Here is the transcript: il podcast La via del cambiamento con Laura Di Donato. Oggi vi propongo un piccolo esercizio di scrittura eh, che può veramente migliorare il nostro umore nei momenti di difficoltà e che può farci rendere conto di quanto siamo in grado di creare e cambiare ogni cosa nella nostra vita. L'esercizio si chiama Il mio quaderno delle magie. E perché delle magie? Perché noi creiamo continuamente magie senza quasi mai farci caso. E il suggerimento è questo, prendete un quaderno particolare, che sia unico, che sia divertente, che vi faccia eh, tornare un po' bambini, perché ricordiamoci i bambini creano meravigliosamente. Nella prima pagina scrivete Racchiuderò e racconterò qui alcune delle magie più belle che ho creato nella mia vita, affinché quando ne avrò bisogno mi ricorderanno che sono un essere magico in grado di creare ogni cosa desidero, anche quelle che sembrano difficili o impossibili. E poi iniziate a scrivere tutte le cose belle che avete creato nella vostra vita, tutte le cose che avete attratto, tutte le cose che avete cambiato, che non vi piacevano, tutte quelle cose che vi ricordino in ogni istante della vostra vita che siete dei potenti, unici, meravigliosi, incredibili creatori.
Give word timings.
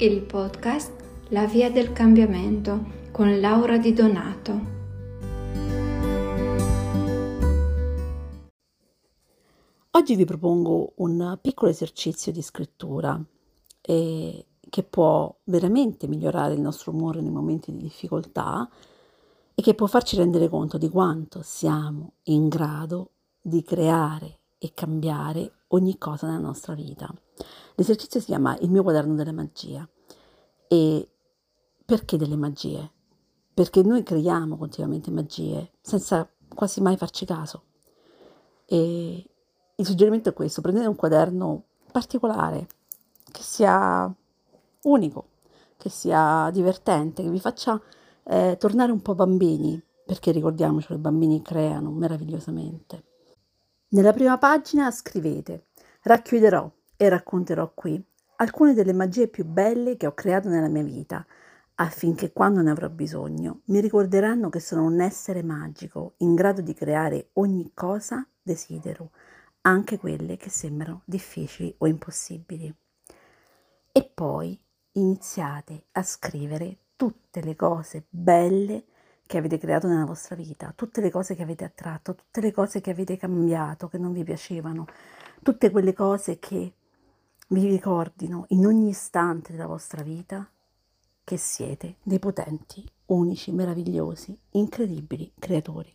il 0.00 0.22
podcast 0.22 0.92
La 1.30 1.46
via 1.46 1.72
del 1.72 1.92
cambiamento 1.92 3.06
con 3.10 3.40
Laura 3.40 3.78
Di 3.78 3.92
Donato. 3.92 4.60
Oggi 9.90 10.14
vi 10.14 10.24
propongo 10.24 10.92
un 10.98 11.36
piccolo 11.42 11.72
esercizio 11.72 12.30
di 12.30 12.42
scrittura 12.42 13.20
eh, 13.80 14.46
che 14.70 14.82
può 14.84 15.36
veramente 15.44 16.06
migliorare 16.06 16.54
il 16.54 16.60
nostro 16.60 16.92
umore 16.92 17.20
nei 17.20 17.32
momenti 17.32 17.72
di 17.72 17.78
difficoltà 17.78 18.70
e 19.52 19.60
che 19.60 19.74
può 19.74 19.88
farci 19.88 20.14
rendere 20.14 20.48
conto 20.48 20.78
di 20.78 20.88
quanto 20.88 21.40
siamo 21.42 22.12
in 22.24 22.46
grado 22.46 23.10
di 23.40 23.64
creare 23.64 24.37
e 24.58 24.72
cambiare 24.74 25.52
ogni 25.68 25.96
cosa 25.98 26.26
nella 26.26 26.40
nostra 26.40 26.74
vita. 26.74 27.12
L'esercizio 27.74 28.20
si 28.20 28.26
chiama 28.26 28.56
Il 28.58 28.70
mio 28.70 28.82
quaderno 28.82 29.14
delle 29.14 29.32
magie. 29.32 29.88
E 30.66 31.08
perché 31.84 32.16
delle 32.16 32.36
magie? 32.36 32.90
Perché 33.54 33.82
noi 33.82 34.02
creiamo 34.02 34.56
continuamente 34.56 35.10
magie 35.10 35.72
senza 35.80 36.28
quasi 36.54 36.80
mai 36.80 36.96
farci 36.96 37.24
caso. 37.24 37.64
E 38.66 39.24
il 39.74 39.86
suggerimento 39.86 40.28
è 40.28 40.34
questo, 40.34 40.60
prendete 40.60 40.86
un 40.86 40.96
quaderno 40.96 41.64
particolare, 41.90 42.66
che 43.30 43.42
sia 43.42 44.12
unico, 44.82 45.28
che 45.76 45.88
sia 45.88 46.50
divertente, 46.52 47.22
che 47.22 47.30
vi 47.30 47.40
faccia 47.40 47.80
eh, 48.24 48.56
tornare 48.58 48.92
un 48.92 49.00
po' 49.00 49.14
bambini, 49.14 49.80
perché 50.04 50.32
ricordiamoci 50.32 50.92
i 50.92 50.98
bambini 50.98 51.40
creano 51.42 51.90
meravigliosamente. 51.90 53.04
Nella 53.90 54.12
prima 54.12 54.36
pagina 54.36 54.90
scrivete 54.90 55.68
Racchiuderò 56.02 56.70
e 56.94 57.08
racconterò 57.08 57.72
qui 57.72 57.98
alcune 58.36 58.74
delle 58.74 58.92
magie 58.92 59.28
più 59.28 59.46
belle 59.46 59.96
che 59.96 60.06
ho 60.06 60.12
creato 60.12 60.50
nella 60.50 60.68
mia 60.68 60.82
vita, 60.82 61.26
affinché 61.76 62.30
quando 62.30 62.60
ne 62.60 62.70
avrò 62.70 62.90
bisogno 62.90 63.62
mi 63.66 63.80
ricorderanno 63.80 64.50
che 64.50 64.60
sono 64.60 64.84
un 64.84 65.00
essere 65.00 65.42
magico 65.42 66.16
in 66.18 66.34
grado 66.34 66.60
di 66.60 66.74
creare 66.74 67.30
ogni 67.34 67.70
cosa 67.72 68.28
desidero, 68.42 69.12
anche 69.62 69.96
quelle 69.96 70.36
che 70.36 70.50
sembrano 70.50 71.00
difficili 71.06 71.74
o 71.78 71.86
impossibili. 71.86 72.70
E 73.90 74.10
poi 74.14 74.60
iniziate 74.92 75.86
a 75.92 76.02
scrivere 76.02 76.80
tutte 76.94 77.40
le 77.40 77.56
cose 77.56 78.04
belle 78.10 78.84
che 79.28 79.36
avete 79.36 79.58
creato 79.58 79.86
nella 79.86 80.06
vostra 80.06 80.34
vita, 80.34 80.72
tutte 80.74 81.02
le 81.02 81.10
cose 81.10 81.34
che 81.34 81.42
avete 81.42 81.62
attratto, 81.62 82.14
tutte 82.14 82.40
le 82.40 82.50
cose 82.50 82.80
che 82.80 82.90
avete 82.90 83.18
cambiato, 83.18 83.86
che 83.86 83.98
non 83.98 84.14
vi 84.14 84.24
piacevano, 84.24 84.86
tutte 85.42 85.70
quelle 85.70 85.92
cose 85.92 86.38
che 86.38 86.72
vi 87.48 87.68
ricordino 87.68 88.46
in 88.48 88.64
ogni 88.64 88.88
istante 88.88 89.52
della 89.52 89.66
vostra 89.66 90.02
vita 90.02 90.50
che 91.24 91.36
siete 91.36 91.96
dei 92.02 92.18
potenti, 92.18 92.82
unici, 93.06 93.52
meravigliosi, 93.52 94.34
incredibili 94.52 95.30
creatori. 95.38 95.94